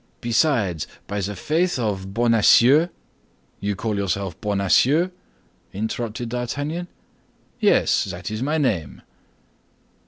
"Besides, 0.19 0.87
by 1.05 1.21
the 1.21 1.35
faith 1.35 1.77
of 1.77 2.11
Bonacieux—" 2.11 2.89
"You 3.59 3.75
call 3.75 3.97
yourself 3.97 4.41
Bonacieux?" 4.41 5.11
interrupted 5.73 6.29
D'Artagnan. 6.29 6.87
"Yes, 7.59 8.05
that 8.05 8.31
is 8.31 8.41
my 8.41 8.57
name." 8.57 9.03